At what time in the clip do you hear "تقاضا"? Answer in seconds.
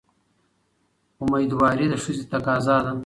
2.33-2.75